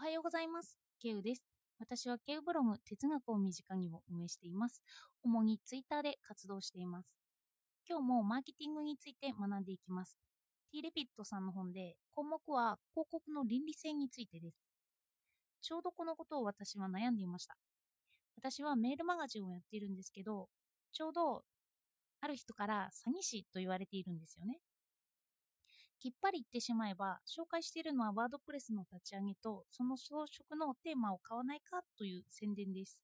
[0.00, 0.78] おはようございます。
[0.98, 1.42] ケウです。
[1.78, 4.80] 私はケウブログ哲学を身近にを運営しています。
[5.22, 7.10] 主にツイッターで活動しています。
[7.86, 10.16] 今日もマーケティングについて学んでいきます。
[10.72, 14.56] T レピットさんの本で項目は広告の倫理性についてです。
[15.60, 17.54] ちょうどこのことを私は悩んでいました。
[18.38, 20.48] 私はメールマガジンをやっているんですけど、
[20.94, 21.42] ちょうど
[22.22, 24.60] ある人から詐欺師と言われているんですよね。
[26.00, 33.02] きっぱり言ってしまえば、紹介しているのはワードプレスの立ち上げと、その装飾のテーマを買わないかという宣伝です。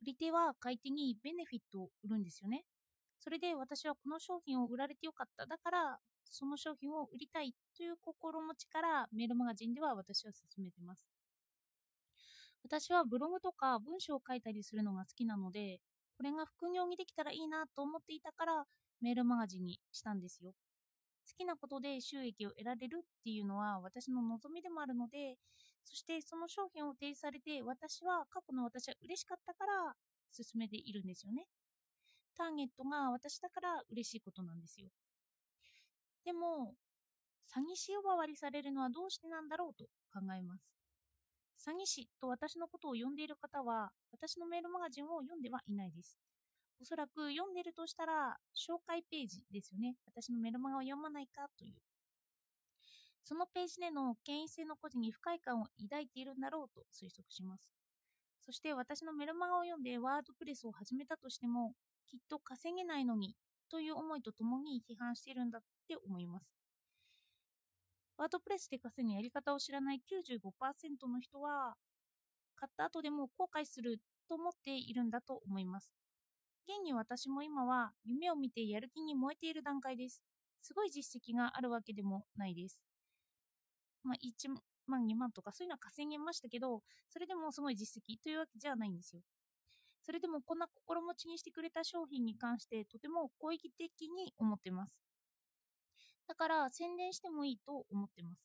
[0.00, 2.64] 売り手は買い手にベネフィットを売るんですよね。
[3.20, 5.46] それで私はこの商品を売られてよかった。
[5.46, 11.06] だから、その商品を売りたいという心持ちからメールマガジンでは私は進めてます。
[12.64, 15.78] 私はブログとか文章を書いたりするのが好きなので、
[16.16, 18.64] これが副業にできたらいいなと思っていたから
[19.02, 20.54] メールマガジンにしたんですよ。
[21.26, 25.36] 好きなことで収益を得られるっていうのは私の望みでもあるので、
[25.84, 29.94] そしてその商品を提示されて私は過去の私は嬉しかったから
[30.30, 31.46] 進めているんですよね。
[32.36, 34.88] ターゲットが私だから嬉しいことなんですよ。
[36.24, 36.74] でも、
[37.52, 40.72] 詐欺師呼ばわりされるのはどうしてなんだろうと考えます。
[41.58, 46.18] 詐欺師と私のことを呼んでいる方は私のメールマガジンを読んではいないです。
[46.82, 49.94] おそらく読んでるとしたら紹介ページですよね。
[50.04, 51.74] 私のメルマガを読まないかという。
[53.22, 57.62] そのページでの権威性の個人に不快感を抱いているんだろうと推測します。
[58.44, 61.72] そして私のメルマガを読んでワードプレスを始めたとしても、
[62.10, 63.36] きっと稼げないのに
[63.70, 66.50] という思いとともに批判しているんだって思います。
[68.16, 71.76] ワードプレスで稼ぐやり方を知らない95%の人は、
[72.56, 76.01] 買った後でも後悔すると思っているんだと思います。
[76.68, 80.22] 現に私も今は夢を見てやる気に燃えている段階です。
[80.60, 82.80] すごい実績があるわけでもないです。
[84.02, 84.48] まあ、1
[84.86, 89.22] 万、2万とかそういうのは稼げましたけど、それでもすごい実績というわけじゃないんですよ。
[90.02, 95.00] それでもこんな心持ちにしてくれた商品に関してとても好意的に思ってます。
[96.26, 98.42] だから宣伝してもいいと思ってます。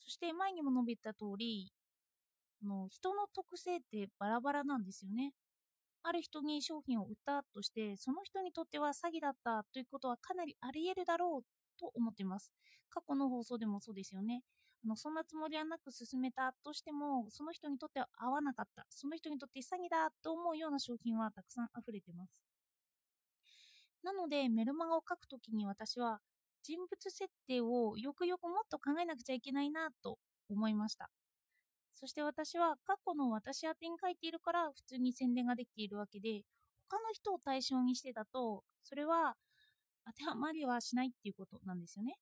[0.00, 1.72] そして前にも述べた通り、
[2.62, 5.32] の人の特性ってバラバラなんですよね。
[6.08, 11.44] ある人に商品を売ったとして、その人にとっては詐欺だったということはかなりあり得るだろう
[11.80, 12.52] と思っています。
[12.90, 14.42] 過去の放送でもそうですよね。
[14.84, 18.86] あのそんなつもりはなく進めたとしても、その人にとっては合わなかった。
[18.90, 22.42] その人にとって詐欺だと思うような商品はたくさん溢れています。
[24.02, 26.20] なので、メルマガを書くときに私は、
[26.62, 30.18] 人物設定をよくよくもっと考えなくちゃいけないなと
[30.48, 31.10] 思いました。
[31.96, 36.42] そして私は過去の私宛に書いているから普通に宣伝ができているわけで、
[36.88, 39.34] 他の人を対象にしてたと、それは
[40.06, 42.16] 当てはまりはしないっていうことなんですよね。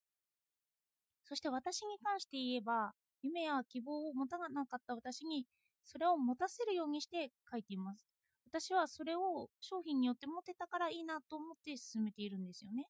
[1.25, 5.45] そして私に関して言えば、夢や希望を持たなかった私に、
[5.83, 8.07] それを持たせるようにして書いています。
[8.47, 12.87] 私はそれを商品によって持てたからいいなと思って進めているんですよね。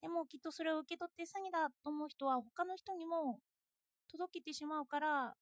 [0.00, 3.40] でもきっとそれを受け取って詐欺だと思う人は他の人にも
[4.08, 5.34] 届けてしまうから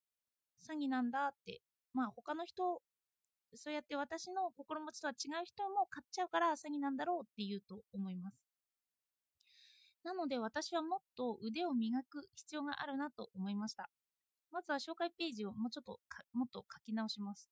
[0.63, 1.61] 詐欺なんだって、
[1.95, 2.83] まあ他の人、
[3.55, 8.47] そうやって私の心持ちとは違う人も買っちゃうから詐欺なんだろうって言うと思います。
[10.05, 13.91] なので私はもっと腕を磨く必要があるなと思いました。
[14.53, 15.99] まずは紹介ページをもうちょっと
[16.33, 17.51] もっと書き直します。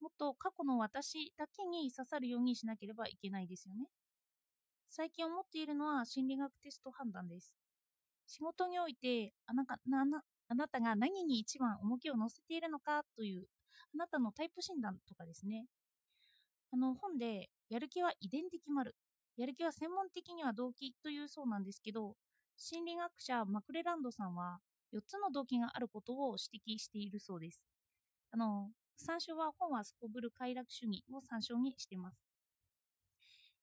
[0.00, 3.86] もっと過去の私だけに刺さるようにしなければいけないですよね。
[4.90, 7.54] 最近思っているのは心理学テスト判断です。
[8.26, 10.04] 仕事においてあなたな
[10.48, 13.46] あなたが何に一番重きを乗せているのかという
[13.94, 15.66] あなたのタイプ診断とかですね。
[16.72, 18.94] あの本でやる気は遺伝的丸、
[19.36, 22.16] やる気は専門的には動機というそうなんですけど、
[22.56, 24.58] 心理学者マクレランドさんは
[24.92, 27.62] 4つの動機があることを指摘しているそうです。
[28.32, 32.24] あの参照は本はすこぶる快楽主義を参照にしています。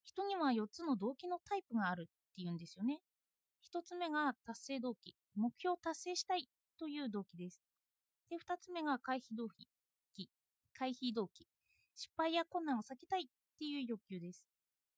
[0.03, 2.99] 人には4つの動機のタイプがあるっていうんですよね。
[3.61, 6.49] 1つ目が達成動機、目標を達成したい
[6.81, 7.61] という動機です。
[8.31, 9.69] で、2つ目が回避動機、
[10.73, 11.45] 回避動機、
[11.95, 13.25] 失敗や困難を避けたいっ
[13.59, 14.43] ていう欲求です。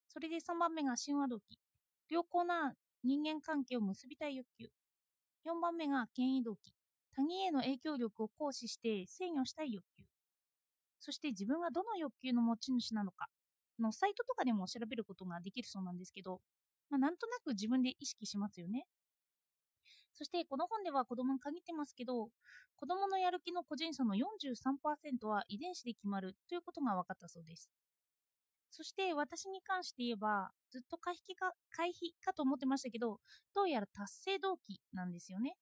[0.08, 1.60] それで3番目が神話動機、
[2.08, 4.70] 良好な人間関係を結びたい欲求。
[5.44, 6.72] 4番目が権威動機、
[7.14, 10.06] 他人への影響力を行使して制御したい欲求。
[11.02, 13.28] そして自分がどの欲求の持ち主なのか、
[13.78, 16.40] のサイトとかでも調べることができるそうなんですけど、
[16.90, 18.86] まあ、なんとなく自分で意識しますよね。
[20.14, 22.30] そしてこの本では子供に限ってますけど、
[22.76, 27.70] 子供のやる気の個人差の43%は遺伝子で決まるということが分かったそうです。
[28.70, 33.20] そして私に関して言えば、ずっと回避か回避かと思ってましたけど、
[33.56, 35.56] どうやら達成動機なんですよね。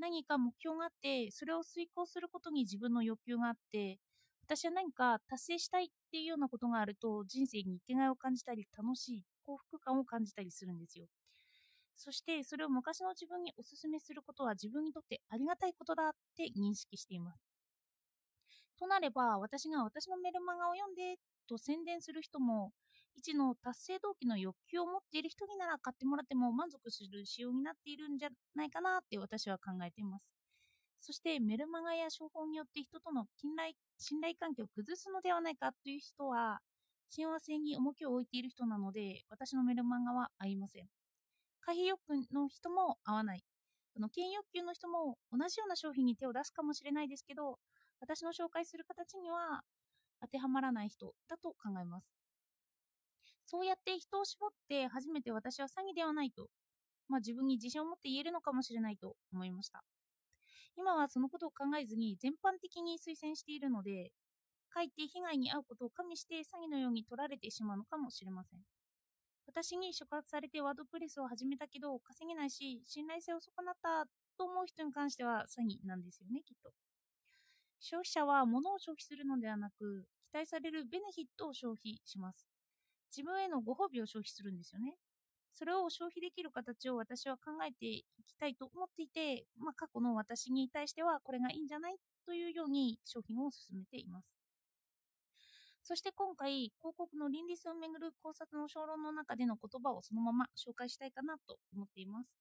[0.00, 3.98] 何か目標があってそれを遂行することに自分の欲求があって
[4.46, 11.06] 私は何か達成したいっていうようなことがあると人生に生きがいを感じたり楽しい幸福感を感じたりするんですよ
[12.00, 17.46] そしてそれを昔の自分におすすめすることは自分にとってありがたいことだって認識しています
[18.78, 21.16] となれば私が私のメルマガを読んで
[21.46, 22.72] と宣伝する人も
[23.14, 30.24] 一の達成動機の欲求を持っている人になら買ってもらっても満足する仕様になっているんじゃないかなって私は考えています。
[31.00, 36.60] そしてメルマガや処方によって人との信頼信頼関係を崩すのではないかという人は
[37.10, 40.88] 親和性に重きを置いている人なので私のメルマガは合いません。
[41.60, 42.00] 可否欲
[42.32, 43.44] の人も合わない。
[43.94, 47.58] この権欲求の人も同じような商品に手を出すかもしれないですけど
[48.00, 49.62] 私の紹介する形には
[50.20, 52.06] 当てはまらない人だと考えます。
[53.44, 56.48] そうやって人を絞って初めて私は詐欺ではないと、
[57.08, 59.84] まあ、自分に自信を持って言えるのかもしれないと思いました。
[60.76, 64.12] 今はそのことを考えずに全般的に推薦しているので、
[64.70, 68.60] かえって被害に遭うことを加味して詐欺のように取られてしまうのかもしれません。
[69.46, 74.06] 私に触発されてワードプレスを始めたけど稼げないし信頼性を損なった
[74.38, 76.70] と思う人に関しては詐欺なんですよねきっと
[77.80, 82.46] 消費者は物を消費するのではなく期待されるベネフィットを消費します
[83.10, 84.94] 自分へのご褒美を消費するんですよね。
[85.52, 91.96] それを消費できる形を私は考えていきたいと思っていて、まあ、過去の私に対してはこれがいいんじゃない？
[92.24, 94.39] というように商品を進めています。
[95.90, 102.38] そして今回、広告の倫理性をめぐる考察の小論の中での言葉をそのまま紹介したいかなと思っています。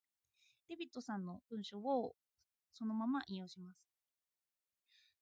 [0.69, 2.13] デビットさんの文章を
[2.75, 3.79] そのまま引用します。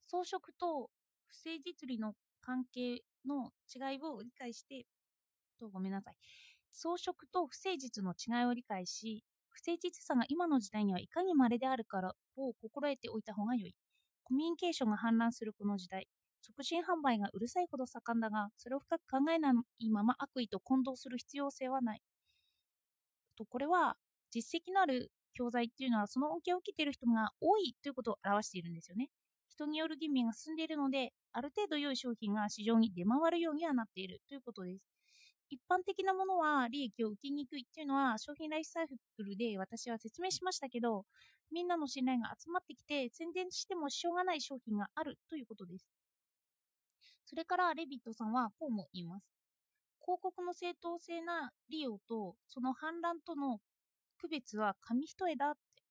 [0.08, 0.90] 装飾と
[1.26, 4.86] 不正実利の関係の違いを理解して
[5.58, 6.18] とごめんなさい。
[6.74, 13.76] 装飾と不誠実の違いを理解し、不誠実さが今の時代にはいかに稀であるからを心得ておいた方が良い。
[14.26, 16.10] コミュニケーションが氾濫するこの時代、
[16.42, 22.02] 促進販売がうるさいほど盛んだが、それを深く考えないまま悪意と混同する必要性はない。
[23.38, 23.98] とこれは、
[24.32, 29.10] 実績のある教材っていうのは、その恩恵を受けている人が多いということを表しているんですよね。
[29.50, 34.86] 人による吟味が進んでいるので、ある程度良い商品が市場に出回るようにはなっているということです。
[35.50, 41.06] 一般的なものは利益を受けにくいっていうのは商品ライフサイクルで私は説明しましたけど、
[41.52, 45.97] みんなの信頼が集まってきて宣伝してもしょうがない商品があるということです。
[47.28, 49.28] それからレビットさんはこうも言います。
[50.02, 53.60] 広告の正当性な利用とその反乱との
[54.18, 55.84] 区別は紙一重だって。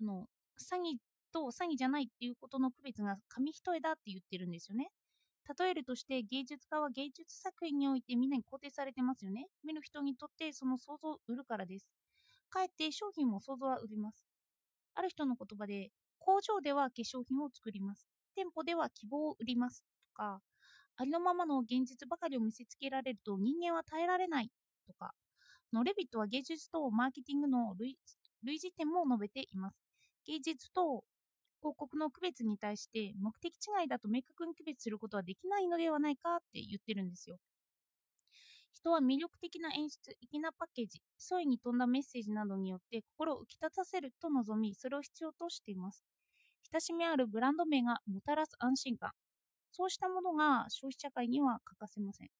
[0.00, 0.26] あの、
[0.60, 0.98] 詐欺
[1.32, 4.90] と詐欺じゃないっていうことの区別が紙一重だって言ってるんですよね。
[5.58, 9.46] 例えるとして芸術家は芸術作品においてみんなに肯定されてますよね。
[9.64, 11.88] 見る人にとってその想像を売るからです。
[12.50, 14.24] かえって商品も想像は売ります。
[14.94, 18.06] ある人の言葉で、工場では化粧品を作ります。
[18.34, 19.84] 店舗では希望を売ります。
[20.08, 20.42] とか、
[21.00, 24.50] ありのままの現実ばかりを見せつけられると人間は耐えられない
[24.86, 25.14] とか、
[25.72, 27.96] のレビットは芸術とマーケティングの類
[28.44, 29.76] 似点も述べています。
[30.26, 31.04] 芸術と
[31.60, 37.38] 広告の区別に対して目的違いだと明確に区別することはできないのではないかって言ってるんですよ。
[38.74, 46.04] 人は魅力的な演出、粋なパッケージ、ソイに富んだメッセージなどによって心を浮き立たせると望み、それを必要としています。
[46.72, 49.12] 親しみあるブランド名がもたらす安心感。
[49.72, 52.30] そうしたものが消費社会には欠かせません。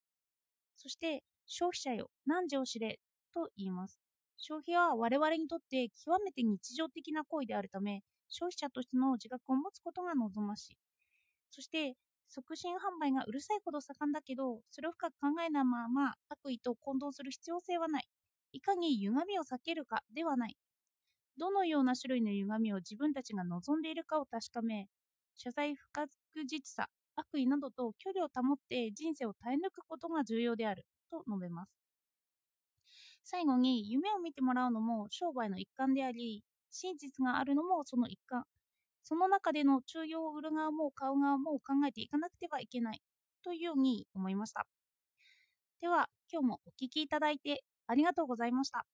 [0.76, 3.00] そして、消費者よ、何時を知れ
[3.34, 4.00] と言います。
[4.36, 10.78] 消費は我々にとって極めて日常的な行為であるため、消費者としての自覚を持つことが望ましい。
[11.50, 11.96] そして、
[12.28, 18.08] 促進販売がうるさいほど盛んだけど、それを深く考えないまま悪意と混同する必要性はない。
[18.52, 20.56] いかに歪みを避けるかではない。
[21.38, 24.88] どのような種類の歪みを自分たちが望んでいるかを確かめ、
[25.34, 26.10] 謝罪不確
[26.46, 26.88] 実さ、
[27.20, 31.72] 悪意などと距離を保って人生を耐え抜くことが重要であると述べます。
[33.24, 38.44] 最後に夢を見てもらうのも商売の一環であり、真実があるのもその一環。
[39.02, 43.02] その中での中庸を売る側も買う側も考えていかなくてはいけない
[43.42, 44.66] というように思いました。
[45.82, 48.86] では、今日もお聴きいただいてありがとうございました。